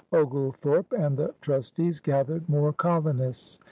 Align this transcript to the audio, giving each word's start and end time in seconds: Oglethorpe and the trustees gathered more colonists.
Oglethorpe 0.11 0.93
and 0.93 1.15
the 1.15 1.35
trustees 1.41 1.99
gathered 1.99 2.49
more 2.49 2.73
colonists. 2.73 3.59